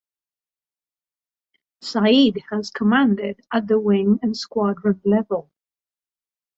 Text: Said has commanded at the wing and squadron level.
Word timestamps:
Said 1.81 2.07
has 2.49 2.71
commanded 2.71 3.39
at 3.53 3.67
the 3.67 3.79
wing 3.79 4.17
and 4.23 4.35
squadron 4.35 4.99
level. 5.05 5.51